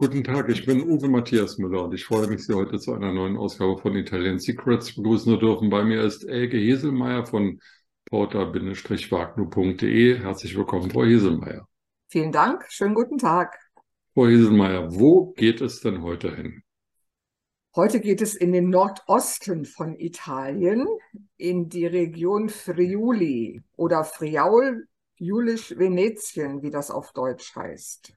[0.00, 3.12] Guten Tag, ich bin Uwe Matthias Müller und ich freue mich, Sie heute zu einer
[3.12, 5.70] neuen Ausgabe von Italian Secrets begrüßen zu dürfen.
[5.70, 7.60] Bei mir ist Elke Heselmeier von
[8.04, 10.20] porter-wagner.de.
[10.20, 11.66] Herzlich willkommen, Frau Heselmeier.
[12.06, 13.58] Vielen Dank, schönen guten Tag.
[14.14, 16.62] Frau Heselmeier, wo geht es denn heute hin?
[17.74, 20.86] Heute geht es in den Nordosten von Italien,
[21.36, 24.86] in die Region Friuli oder Friaul,
[25.16, 28.16] Julisch Venetien, wie das auf Deutsch heißt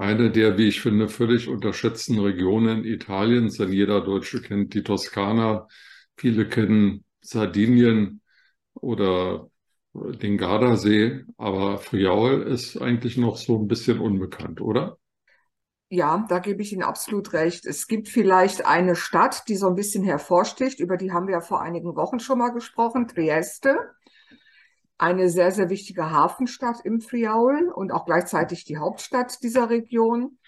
[0.00, 5.68] eine der, wie ich finde, völlig unterschätzten Regionen Italiens, denn jeder Deutsche kennt die Toskana,
[6.16, 8.22] viele kennen Sardinien
[8.72, 9.50] oder
[9.92, 14.96] den Gardasee, aber Friaul ist eigentlich noch so ein bisschen unbekannt, oder?
[15.90, 17.66] Ja, da gebe ich Ihnen absolut recht.
[17.66, 21.40] Es gibt vielleicht eine Stadt, die so ein bisschen hervorsticht, über die haben wir ja
[21.40, 23.76] vor einigen Wochen schon mal gesprochen, Trieste
[25.00, 30.38] eine sehr, sehr wichtige Hafenstadt im Friaul und auch gleichzeitig die Hauptstadt dieser Region.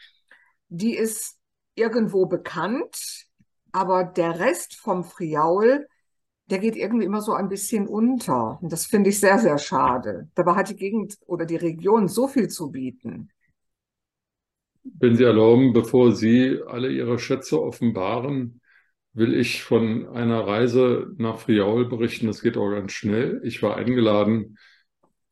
[0.68, 1.38] Die ist
[1.74, 3.26] irgendwo bekannt,
[3.72, 5.86] aber der Rest vom Friaul,
[6.46, 8.58] der geht irgendwie immer so ein bisschen unter.
[8.60, 10.28] Und das finde ich sehr, sehr schade.
[10.34, 13.30] Dabei hat die Gegend oder die Region so viel zu bieten.
[14.82, 18.60] Wenn Sie erlauben, bevor Sie alle Ihre Schätze offenbaren,
[19.14, 22.26] will ich von einer Reise nach Friaul berichten.
[22.26, 23.40] Das geht auch ganz schnell.
[23.44, 24.58] Ich war eingeladen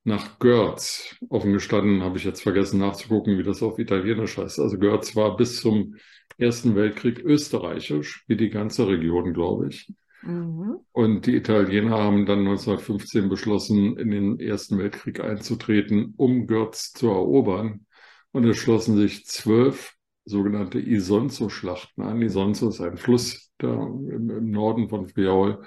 [0.05, 1.17] nach Görz.
[1.28, 4.61] Offen gestanden habe ich jetzt vergessen nachzugucken, wie das auf Italienisch heißt.
[4.61, 5.97] Also Görz war bis zum
[6.39, 9.92] Ersten Weltkrieg österreichisch, wie die ganze Region, glaube ich.
[10.23, 10.78] Mhm.
[10.92, 17.08] Und die Italiener haben dann 1915 beschlossen, in den Ersten Weltkrieg einzutreten, um Görz zu
[17.08, 17.86] erobern.
[18.33, 22.23] Und es schlossen sich zwölf sogenannte Isonzo-Schlachten an.
[22.23, 25.64] Isonzo ist ein Fluss da im, im Norden von Friaul.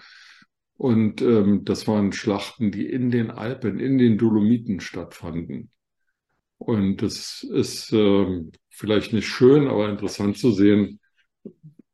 [0.75, 5.69] Und ähm, das waren Schlachten, die in den Alpen, in den Dolomiten stattfanden.
[6.57, 10.99] Und das ist ähm, vielleicht nicht schön, aber interessant zu sehen,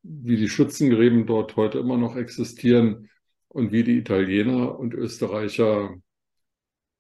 [0.02, 3.10] wie die Schützengräben dort heute immer noch existieren
[3.48, 5.96] und wie die Italiener und Österreicher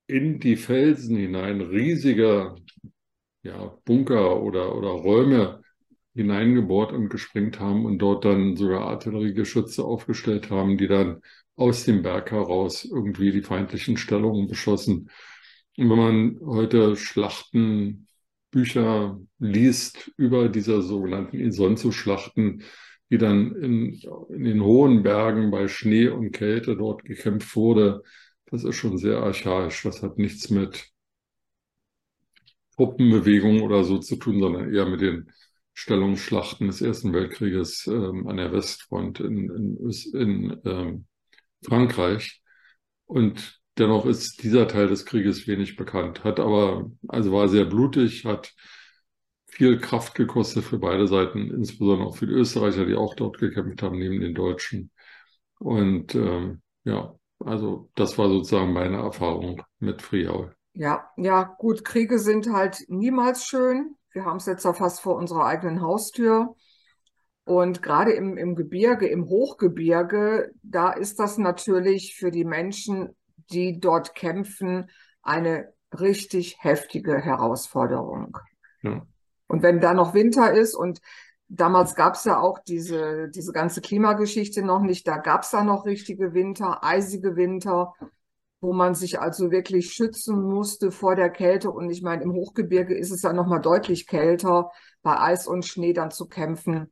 [0.07, 2.55] in die Felsen hinein riesige
[3.43, 5.61] ja, Bunker oder, oder Räume
[6.19, 11.21] hineingebohrt und gesprengt haben und dort dann sogar Artilleriegeschütze aufgestellt haben, die dann
[11.55, 15.09] aus dem Berg heraus irgendwie die feindlichen Stellungen beschossen.
[15.77, 22.63] Und wenn man heute Schlachtenbücher liest über diese sogenannten Isonzo-Schlachten,
[23.09, 28.03] die dann in, in den hohen Bergen bei Schnee und Kälte dort gekämpft wurde,
[28.45, 29.83] das ist schon sehr archaisch.
[29.83, 30.91] Das hat nichts mit
[32.75, 35.31] Truppenbewegung oder so zu tun, sondern eher mit den
[35.79, 41.05] Stellungsschlachten des Ersten Weltkrieges ähm, an der Westfront in, in, in ähm,
[41.63, 42.41] Frankreich.
[43.05, 48.25] Und dennoch ist dieser Teil des Krieges wenig bekannt, hat aber, also war sehr blutig,
[48.25, 48.53] hat
[49.47, 53.81] viel Kraft gekostet für beide Seiten, insbesondere auch für die Österreicher, die auch dort gekämpft
[53.81, 54.91] haben, neben den Deutschen.
[55.59, 60.53] Und ähm, ja, also das war sozusagen meine Erfahrung mit Friaul.
[60.73, 63.95] Ja, ja, gut, Kriege sind halt niemals schön.
[64.11, 66.55] Wir haben es jetzt ja fast vor unserer eigenen Haustür.
[67.45, 73.15] Und gerade im, im Gebirge, im Hochgebirge, da ist das natürlich für die Menschen,
[73.51, 74.89] die dort kämpfen,
[75.21, 78.37] eine richtig heftige Herausforderung.
[78.83, 79.05] Ja.
[79.47, 81.01] Und wenn da noch Winter ist und
[81.47, 85.63] damals gab es ja auch diese, diese ganze Klimageschichte noch nicht, da gab es da
[85.63, 87.93] noch richtige Winter, eisige Winter
[88.61, 91.71] wo man sich also wirklich schützen musste vor der Kälte.
[91.71, 94.71] Und ich meine, im Hochgebirge ist es ja nochmal deutlich kälter,
[95.01, 96.91] bei Eis und Schnee dann zu kämpfen.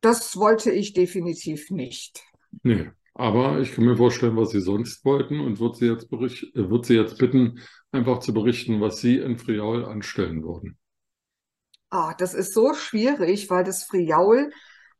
[0.00, 2.22] Das wollte ich definitiv nicht.
[2.62, 6.54] Nee, aber ich kann mir vorstellen, was Sie sonst wollten und würde Sie jetzt, bericht,
[6.54, 7.60] würde Sie jetzt bitten,
[7.92, 10.78] einfach zu berichten, was Sie in Friaul anstellen würden.
[11.90, 14.50] Ah, das ist so schwierig, weil das Friaul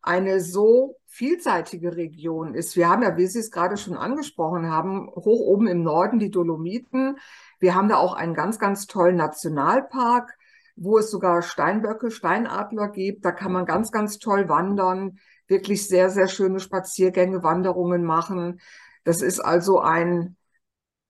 [0.06, 2.76] eine so vielseitige Region ist.
[2.76, 6.30] Wir haben ja, wie Sie es gerade schon angesprochen haben, hoch oben im Norden die
[6.30, 7.18] Dolomiten.
[7.60, 10.36] Wir haben da auch einen ganz, ganz tollen Nationalpark,
[10.76, 13.24] wo es sogar Steinböcke, Steinadler gibt.
[13.24, 18.60] Da kann man ganz, ganz toll wandern, wirklich sehr, sehr schöne Spaziergänge, Wanderungen machen.
[19.04, 20.36] Das ist also ein,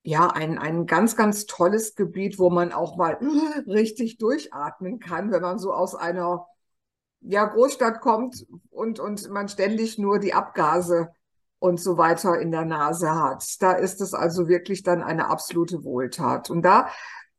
[0.02, 3.18] ja, ein, ein ganz, ganz tolles Gebiet, wo man auch mal
[3.66, 6.46] richtig durchatmen kann, wenn man so aus einer
[7.26, 11.08] ja, Großstadt kommt und, und man ständig nur die Abgase
[11.58, 13.44] und so weiter in der Nase hat.
[13.60, 16.50] Da ist es also wirklich dann eine absolute Wohltat.
[16.50, 16.88] Und da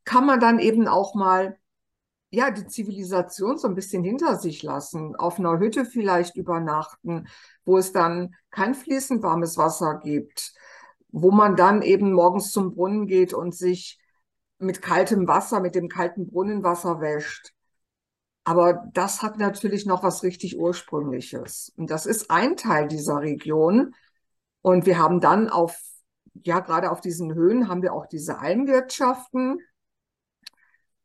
[0.04, 1.56] kann man dann eben auch mal
[2.30, 7.28] ja, die Zivilisation so ein bisschen hinter sich lassen, auf einer Hütte vielleicht übernachten,
[7.64, 10.52] wo es dann kein fließend warmes Wasser gibt,
[11.08, 14.00] wo man dann eben morgens zum Brunnen geht und sich
[14.58, 17.55] mit kaltem Wasser, mit dem kalten Brunnenwasser wäscht
[18.46, 21.72] Aber das hat natürlich noch was richtig Ursprüngliches.
[21.76, 23.92] Und das ist ein Teil dieser Region.
[24.62, 25.76] Und wir haben dann auf,
[26.44, 29.58] ja, gerade auf diesen Höhen haben wir auch diese Almwirtschaften,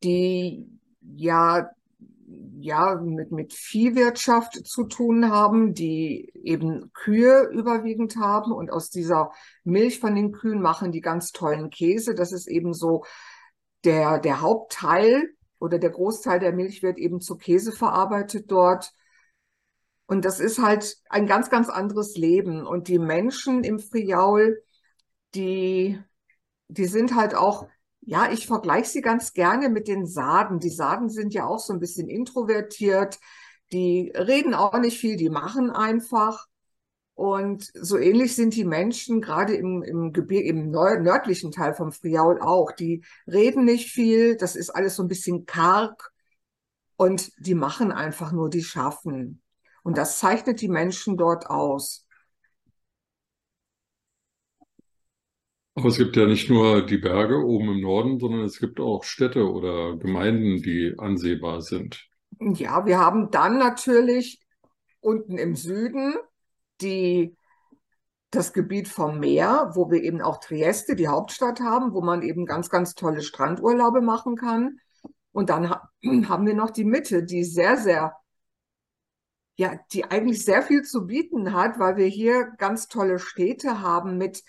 [0.03, 0.69] die
[1.01, 1.71] ja,
[2.59, 9.31] ja, mit, mit Viehwirtschaft zu tun haben, die eben Kühe überwiegend haben und aus dieser
[9.63, 12.13] Milch von den Kühen machen die ganz tollen Käse.
[12.13, 13.03] Das ist eben so
[13.83, 18.93] der, der Hauptteil oder der Großteil der Milch wird eben zu Käse verarbeitet dort.
[20.07, 22.65] Und das ist halt ein ganz, ganz anderes Leben.
[22.65, 24.63] Und die Menschen im Friaul,
[25.35, 25.99] die,
[26.67, 27.67] die sind halt auch,
[28.01, 30.59] ja, ich vergleiche sie ganz gerne mit den Saden.
[30.59, 33.19] Die Saden sind ja auch so ein bisschen introvertiert.
[33.71, 36.47] Die reden auch nicht viel, die machen einfach.
[37.21, 42.41] Und so ähnlich sind die Menschen gerade im, im, Gebir im nördlichen Teil vom Friaul
[42.41, 42.71] auch.
[42.71, 46.11] Die reden nicht viel, das ist alles so ein bisschen karg
[46.95, 49.43] und die machen einfach nur, die schaffen.
[49.83, 52.07] Und das zeichnet die Menschen dort aus.
[55.75, 59.03] Aber es gibt ja nicht nur die Berge oben im Norden, sondern es gibt auch
[59.03, 62.03] Städte oder Gemeinden, die ansehbar sind.
[62.39, 64.41] Ja, wir haben dann natürlich
[65.01, 66.15] unten im Süden
[66.81, 67.35] die,
[68.31, 72.45] das Gebiet vom Meer, wo wir eben auch Trieste, die Hauptstadt haben, wo man eben
[72.45, 74.79] ganz, ganz tolle Strandurlaube machen kann.
[75.31, 75.89] Und dann ha
[76.29, 78.15] haben wir noch die Mitte, die sehr, sehr,
[79.57, 84.17] ja, die eigentlich sehr viel zu bieten hat, weil wir hier ganz tolle Städte haben
[84.17, 84.43] mit,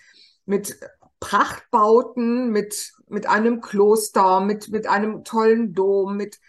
[0.45, 0.79] mit
[1.19, 6.39] Prachtbauten, mit, mit einem Kloster, mit, mit einem tollen Dom, mit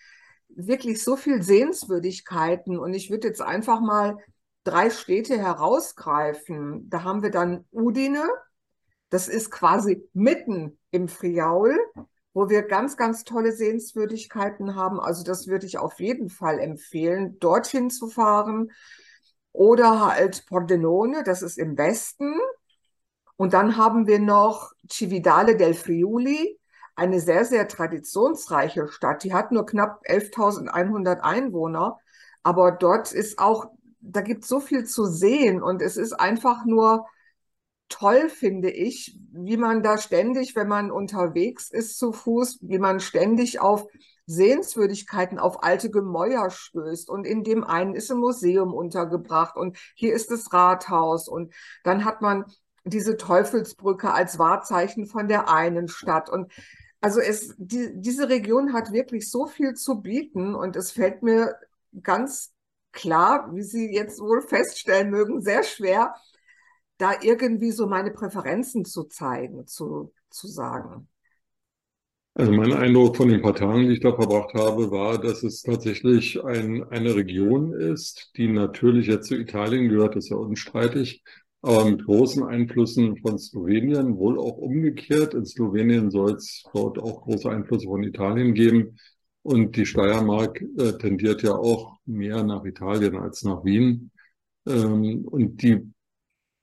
[0.48, 2.78] wirklich so viel Sehenswürdigkeiten.
[2.78, 4.18] Und ich würde jetzt einfach mal
[4.64, 6.88] drei Städte herausgreifen.
[6.90, 8.24] Da haben wir dann Udine,
[9.10, 11.78] das ist quasi mitten im Friaul,
[12.32, 14.98] wo wir ganz, ganz tolle Sehenswürdigkeiten haben.
[14.98, 18.72] Also das würde ich auf jeden Fall empfehlen, dorthin zu fahren.
[19.52, 22.34] Oder halt Pordenone, das ist im Westen.
[23.36, 26.58] Und dann haben wir noch Cividale del Friuli,
[26.96, 29.22] eine sehr, sehr traditionsreiche Stadt.
[29.22, 31.98] Die hat nur knapp 11.100 Einwohner,
[32.42, 33.66] aber dort ist auch
[34.06, 37.06] da gibt es so viel zu sehen und es ist einfach nur
[37.88, 43.00] toll, finde ich, wie man da ständig, wenn man unterwegs ist zu Fuß, wie man
[43.00, 43.86] ständig auf
[44.26, 47.08] Sehenswürdigkeiten, auf alte Gemäuer stößt.
[47.10, 52.04] Und in dem einen ist ein Museum untergebracht und hier ist das Rathaus und dann
[52.04, 52.44] hat man
[52.84, 56.28] diese Teufelsbrücke als Wahrzeichen von der einen Stadt.
[56.28, 56.52] Und
[57.00, 61.56] also es, die, diese Region hat wirklich so viel zu bieten und es fällt mir
[62.02, 62.53] ganz
[62.94, 66.14] klar, wie Sie jetzt wohl feststellen mögen, sehr schwer,
[66.98, 71.08] da irgendwie so meine Präferenzen zu zeigen, zu, zu sagen.
[72.36, 75.62] Also mein Eindruck von den paar Tagen, die ich da verbracht habe, war, dass es
[75.62, 81.22] tatsächlich ein, eine Region ist, die natürlich jetzt zu Italien gehört, das ist ja unstreitig,
[81.62, 85.34] aber mit großen Einflüssen von Slowenien, wohl auch umgekehrt.
[85.34, 88.98] In Slowenien soll es dort auch große Einflüsse von Italien geben.
[89.44, 94.10] Und die Steiermark äh, tendiert ja auch mehr nach Italien als nach Wien.
[94.66, 95.92] Ähm, und die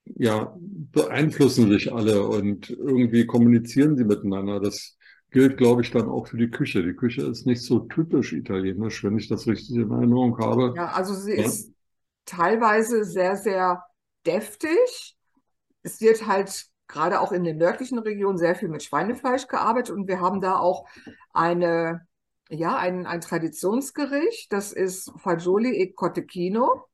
[0.06, 4.60] ja, beeinflussen sich alle und irgendwie kommunizieren sie miteinander.
[4.60, 4.98] Das
[5.30, 6.82] gilt, glaube ich, dann auch für die Küche.
[6.82, 10.74] Die Küche ist nicht so typisch italienisch, wenn ich das richtig in Erinnerung habe.
[10.76, 11.46] Ja, also sie ja.
[11.46, 11.72] ist
[12.26, 13.84] teilweise sehr, sehr
[14.26, 15.16] deftig.
[15.84, 20.08] Es wird halt gerade auch in den nördlichen Regionen sehr viel mit Schweinefleisch gearbeitet und
[20.08, 20.88] wir haben da auch
[21.32, 22.08] eine
[22.52, 24.52] ja, ein, ein Traditionsgericht.
[24.52, 26.86] Das ist Fagioli e Cotechino.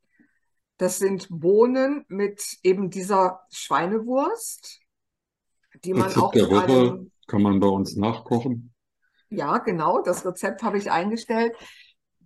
[0.77, 4.79] Das sind Bohnen mit eben dieser Schweinewurst,
[5.83, 8.73] die man Rezept auch der Woche einem, kann man bei uns nachkochen.
[9.29, 10.01] Ja, genau.
[10.03, 11.55] Das Rezept habe ich eingestellt.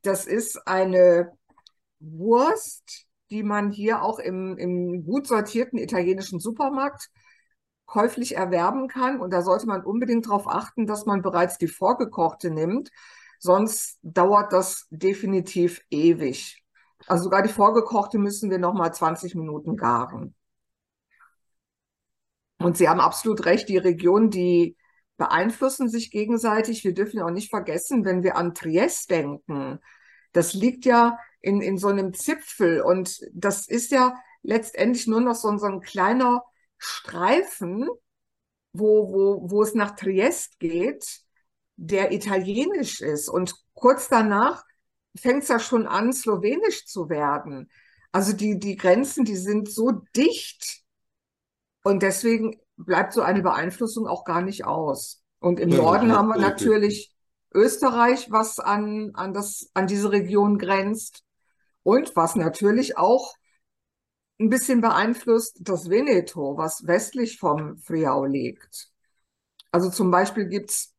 [0.01, 1.31] Das ist eine
[1.99, 7.09] Wurst, die man hier auch im, im gut sortierten italienischen Supermarkt
[7.85, 9.21] käuflich erwerben kann.
[9.21, 12.89] Und da sollte man unbedingt darauf achten, dass man bereits die vorgekochte nimmt,
[13.43, 16.63] Sonst dauert das definitiv ewig.
[17.07, 20.35] Also sogar die vorgekochte müssen wir nochmal 20 Minuten garen.
[22.59, 24.77] Und Sie haben absolut recht, die Regionen, die
[25.17, 26.83] beeinflussen sich gegenseitig.
[26.83, 29.79] Wir dürfen auch nicht vergessen, wenn wir an Triest denken,
[30.33, 35.35] das liegt ja in, in so einem Zipfel und das ist ja letztendlich nur noch
[35.35, 36.43] so, so ein kleiner
[36.77, 37.89] Streifen,
[38.71, 41.23] wo, wo, wo es nach Triest geht
[41.81, 43.27] der italienisch ist.
[43.27, 44.63] Und kurz danach
[45.15, 47.71] fängt es ja schon an, slowenisch zu werden.
[48.11, 50.83] Also die, die Grenzen, die sind so dicht.
[51.83, 55.23] Und deswegen bleibt so eine Beeinflussung auch gar nicht aus.
[55.39, 57.15] Und im ja, Norden haben wir natürlich,
[57.53, 61.23] Österreich, was an, an, das, an diese Region grenzt.
[61.83, 63.35] Und was natürlich auch
[64.39, 68.91] ein bisschen beeinflusst, das Veneto, was westlich vom Friaul liegt.
[69.71, 70.90] Also zum Beispiel gibt es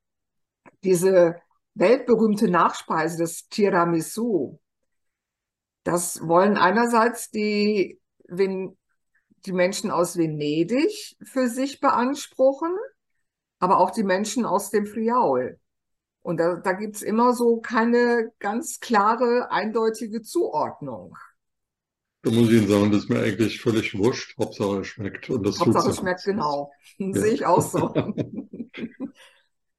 [0.84, 1.36] diese
[1.74, 4.58] weltberühmte Nachspeise, das Tiramisu.
[5.84, 12.72] Das wollen einerseits die, die Menschen aus Venedig für sich beanspruchen,
[13.58, 15.58] aber auch die Menschen aus dem Friaul.
[16.22, 21.16] Und da, da gibt es immer so keine ganz klare, eindeutige Zuordnung.
[22.22, 24.38] Da muss ich Ihnen sagen, das ist mir eigentlich völlig wurscht.
[24.38, 25.28] Hauptsache es schmeckt.
[25.28, 26.70] Und das Hauptsache es schmeckt, genau.
[26.98, 27.12] Ja.
[27.12, 27.92] Sehe ich auch so.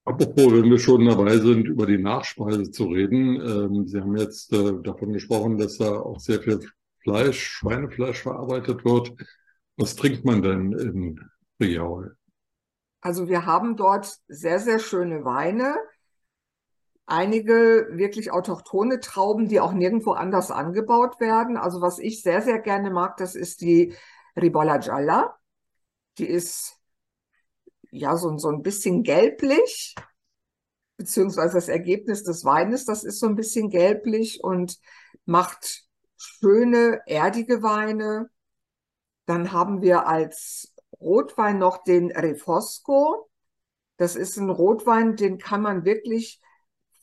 [0.05, 3.39] Apropos, wenn wir schon dabei sind, über die Nachspeise zu reden.
[3.39, 6.59] Ähm, Sie haben jetzt äh, davon gesprochen, dass da auch sehr viel
[6.99, 9.13] Fleisch, Schweinefleisch verarbeitet wird.
[9.77, 11.19] Was trinkt man denn in
[11.59, 12.17] Riaul?
[13.01, 15.75] Also wir haben dort sehr, sehr schöne Weine
[17.05, 21.57] einige wirklich autochthone Trauben, die auch nirgendwo anders angebaut werden.
[21.57, 23.95] Also was ich sehr, sehr gerne mag, das ist die
[24.39, 25.35] Ribolla Gialla.
[26.17, 26.77] Die ist
[27.93, 29.95] ja so, so ein bisschen gelblich,
[30.97, 34.77] beziehungsweise das Ergebnis des Weines, das ist so ein bisschen gelblich und
[35.25, 35.85] macht
[36.17, 38.29] schöne, erdige Weine.
[39.25, 43.29] Dann haben wir als Rotwein noch den Refosco.
[43.97, 46.41] Das ist ein Rotwein, den kann man wirklich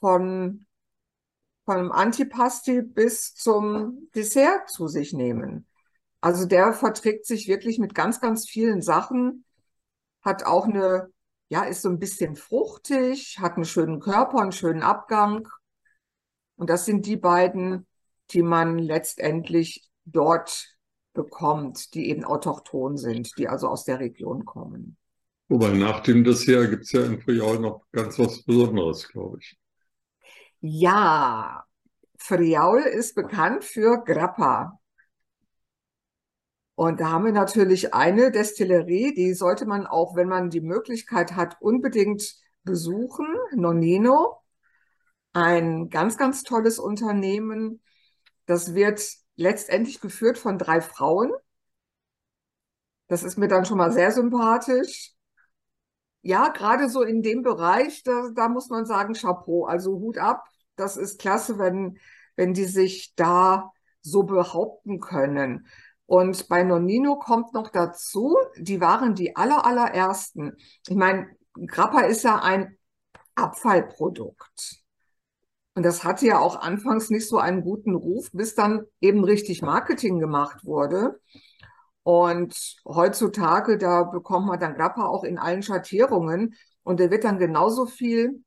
[0.01, 0.67] von,
[1.65, 5.67] von einem Antipasti bis zum Dessert zu sich nehmen.
[6.21, 9.45] Also der verträgt sich wirklich mit ganz, ganz vielen Sachen,
[10.23, 11.11] hat auch eine,
[11.49, 15.49] ja, ist so ein bisschen fruchtig, hat einen schönen Körper, einen schönen Abgang.
[16.57, 17.87] Und das sind die beiden,
[18.31, 20.77] die man letztendlich dort
[21.13, 24.97] bekommt, die eben autochthon sind, die also aus der Region kommen.
[25.49, 29.59] Wobei nach dem Dessert gibt es ja in Friaul noch ganz was Besonderes, glaube ich.
[30.61, 31.65] Ja,
[32.19, 34.80] Friaul ist bekannt für Grappa.
[36.81, 41.37] Und da haben wir natürlich eine Destillerie, die sollte man auch, wenn man die Möglichkeit
[41.37, 43.27] hat, unbedingt besuchen.
[43.53, 44.41] Nonino,
[45.35, 47.83] ein ganz, ganz tolles Unternehmen.
[48.47, 49.07] Das wird
[49.37, 51.33] letztendlich geführt von drei Frauen.
[53.09, 55.15] Das ist mir dann schon mal sehr sympathisch
[56.23, 60.45] ja, gerade so in dem Bereich, da, da muss man sagen, Chapeau, also Hut ab.
[60.77, 61.99] Das ist klasse, wenn,
[62.37, 63.71] wenn die sich da
[64.03, 65.67] so behaupten können.
[66.11, 70.57] Und bei Nonino kommt noch dazu, die waren die aller, allerersten.
[70.89, 71.29] Ich meine,
[71.69, 72.77] Grappa ist ja ein
[73.37, 74.83] Abfallprodukt.
[75.77, 79.63] Und das hatte ja auch anfangs nicht so einen guten Ruf, bis dann eben richtig
[79.63, 81.21] Marketing gemacht wurde.
[82.03, 87.39] Und heutzutage, da bekommt man dann Grappa auch in allen Schattierungen und der wird dann
[87.39, 88.43] genauso viel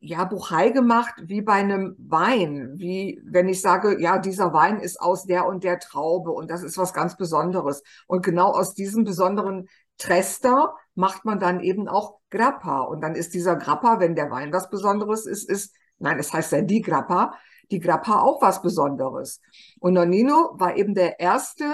[0.00, 2.72] ja, Buchei gemacht wie bei einem Wein.
[2.76, 6.62] Wie wenn ich sage, ja, dieser Wein ist aus der und der Traube und das
[6.62, 7.82] ist was ganz Besonderes.
[8.06, 12.80] Und genau aus diesem besonderen Trester macht man dann eben auch Grappa.
[12.80, 16.52] Und dann ist dieser Grappa, wenn der Wein was Besonderes ist, ist, nein, es heißt
[16.52, 17.34] ja die Grappa,
[17.70, 19.40] die Grappa auch was Besonderes.
[19.80, 21.64] Und Nonino war eben der erste,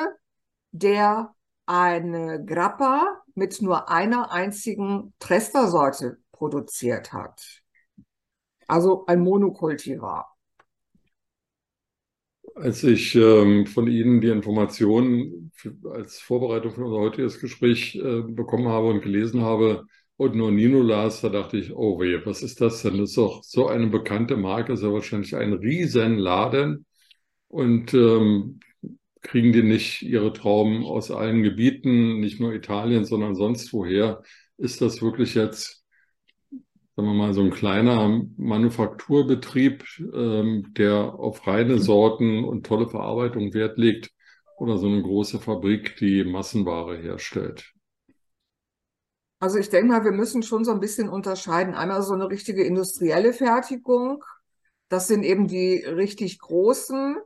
[0.73, 1.33] der
[1.65, 7.63] eine Grappa mit nur einer einzigen Trestersorte produziert hat.
[8.67, 10.37] Also ein Monokultivar.
[12.55, 15.53] Als ich ähm, von Ihnen die Informationen
[15.93, 20.83] als Vorbereitung für unser heutiges Gespräch äh, bekommen habe und gelesen habe, und nur Nino
[20.83, 22.99] las, da dachte ich, oh weh, was ist das denn?
[22.99, 26.87] Das ist doch so eine bekannte Marke, ist ja wahrscheinlich ein Riesenladen.
[27.49, 28.61] Und ähm,
[29.23, 34.23] kriegen die nicht ihre Trauben aus allen Gebieten, nicht nur Italien, sondern sonst woher?
[34.57, 35.85] Ist das wirklich jetzt,
[36.97, 39.85] sagen wir mal, so ein kleiner Manufakturbetrieb,
[40.15, 44.11] ähm, der auf reine Sorten und tolle Verarbeitung Wert legt?
[44.57, 47.75] Oder so eine große Fabrik, die Massenware herstellt?
[49.39, 51.75] Also ich denke mal, wir müssen schon so ein bisschen unterscheiden.
[51.75, 54.25] Einmal so eine richtige industrielle Fertigung.
[54.89, 57.17] Das sind eben die richtig großen.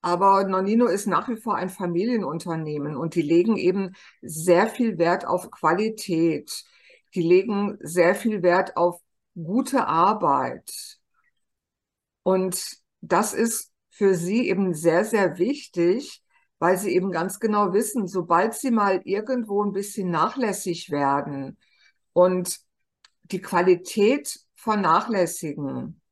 [0.00, 3.92] Aber Nonino ist nach wie vor ein Familienunternehmen und die legen eben
[4.22, 6.64] sehr viel Wert auf Qualität.
[7.16, 9.00] Die legen sehr viel Wert auf
[9.34, 10.98] gute Arbeit.
[12.22, 16.22] Und das ist für sie eben sehr, sehr wichtig,
[16.58, 21.56] weil sie eben ganz genau wissen, sobald sie mal irgendwo ein bisschen nachlässig werden
[22.12, 22.58] und
[23.24, 26.02] die Qualität vernachlässigen,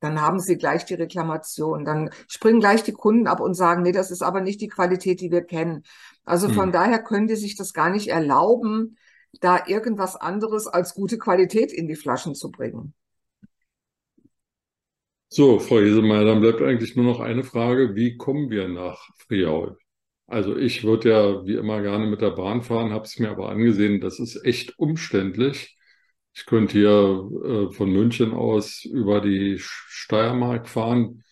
[0.00, 1.84] dann haben sie gleich die Reklamation.
[1.84, 5.20] Dann springen gleich die Kunden ab und sagen, nee, das ist aber nicht die Qualität,
[5.20, 5.84] die wir kennen.
[6.24, 6.72] Also von hm.
[6.72, 8.96] daher können die sich das gar nicht erlauben,
[9.40, 12.94] da irgendwas anderes als gute Qualität in die Flaschen zu bringen.
[15.30, 17.94] So, Frau Hesemeyer, dann bleibt eigentlich nur noch eine Frage.
[17.94, 19.78] Wie kommen wir nach Friaul?
[20.26, 23.48] Also ich würde ja wie immer gerne mit der Bahn fahren, habe es mir aber
[23.50, 25.78] angesehen, das ist echt umständlich.
[26.34, 27.30] Ich könnte hier
[27.70, 31.24] äh, von München aus über die Steiermark fahren.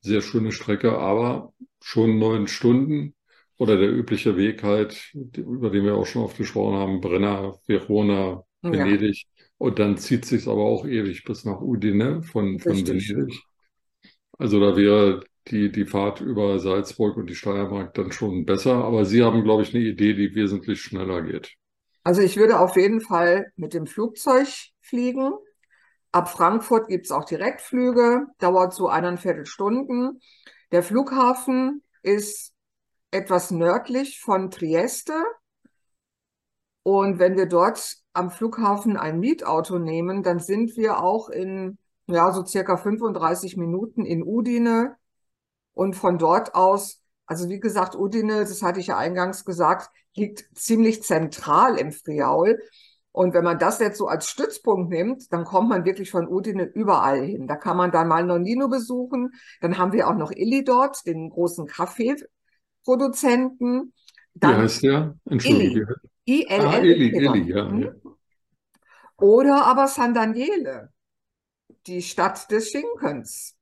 [0.00, 3.14] Sehr schöne Strecke, aber schon neun Stunden.
[3.58, 8.44] Oder der übliche Weg halt, über den wir auch schon oft gesprochen haben, Brenner, Verona,
[8.62, 9.26] Ja, Venedig.
[9.58, 12.86] Und dann zieht sich aber auch ewig bis nach Udine von, von richtig.
[12.86, 13.44] Venedig.
[14.38, 18.84] Also da wäre die, die Fahrt über Salzburg und die Steiermark dann schon besser.
[18.84, 21.56] Aber Sie haben, glaube ich, eine Idee, die wesentlich schneller geht.
[22.04, 24.48] Also ich würde auf jeden Fall mit dem Flugzeug
[24.80, 25.32] fliegen.
[26.12, 30.20] Ab Frankfurt gibt es auch Direktflüge, dauert so eineinviertel Stunden.
[30.72, 32.54] Der Flughafen ist
[33.10, 35.14] etwas nördlich von Trieste.
[36.82, 42.32] Und wenn wir dort am Flughafen ein Mietauto nehmen, dann sind wir auch in, ja,
[42.32, 44.96] so circa 35 Minuten in Udine.
[45.74, 50.48] Und von dort aus, also wie gesagt, Udine, das hatte ich ja eingangs gesagt, liegt
[50.56, 52.58] ziemlich zentral im Friaul.
[53.12, 56.64] Und wenn man das jetzt so als Stützpunkt nimmt, dann kommt man wirklich von Udine
[56.64, 57.46] überall hin.
[57.46, 59.32] Da kann man dann mal Nonnino besuchen.
[59.60, 62.37] Dann haben wir auch noch Illy dort, den großen Kaffeeproduzenten.
[64.34, 65.18] Wie Dann heißt der?
[65.26, 65.90] Wie heißt-
[66.58, 66.84] Ah, I-L-L.
[66.84, 67.92] Eli, Eli, ja, ja.
[69.16, 70.92] Oder aber San Daniele,
[71.86, 73.56] die Stadt des Schinkens.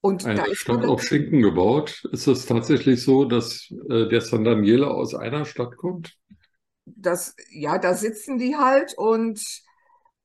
[0.00, 2.04] Und Eine da ist Stadt auf Schinken gebaut.
[2.10, 6.18] Ist es tatsächlich so, dass äh, der San Daniele aus einer Stadt kommt?
[6.84, 9.40] das, ja, da sitzen die halt und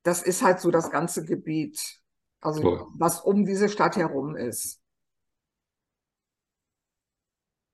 [0.03, 1.79] das ist halt so das ganze Gebiet,
[2.41, 2.87] also Toll.
[2.97, 4.79] was um diese Stadt herum ist.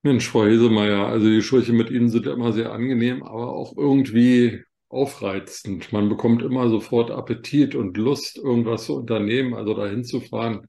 [0.05, 4.61] Mensch, Frau Hesemeyer, also die Gespräche mit Ihnen sind immer sehr angenehm, aber auch irgendwie
[4.89, 5.93] aufreizend.
[5.93, 10.67] Man bekommt immer sofort Appetit und Lust, irgendwas zu unternehmen, also dahin zu fahren.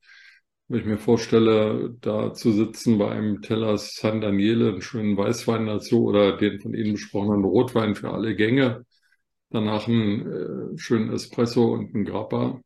[0.69, 5.67] Wenn ich mir vorstelle, da zu sitzen bei einem Teller San Daniele, einen schönen Weißwein
[5.67, 8.87] dazu oder den von Ihnen besprochenen Rotwein für alle Gänge,
[9.51, 12.61] danach einen äh, schönen Espresso und einen Grappa,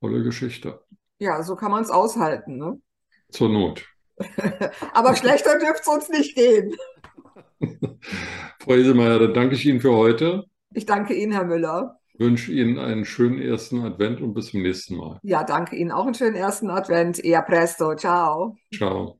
[0.00, 0.80] tolle Geschichte.
[1.18, 2.80] Ja, so kann man es aushalten, ne?
[3.30, 3.84] Zur Not.
[4.92, 6.74] Aber schlechter dürfte es uns nicht gehen.
[8.60, 10.44] Frau Hesemeyer, dann danke ich Ihnen für heute.
[10.72, 11.98] Ich danke Ihnen, Herr Müller.
[12.18, 15.18] wünsche Ihnen einen schönen ersten Advent und bis zum nächsten Mal.
[15.22, 17.24] Ja, danke Ihnen auch einen schönen ersten Advent.
[17.24, 17.94] E a presto.
[17.94, 18.56] Ciao.
[18.72, 19.18] Ciao.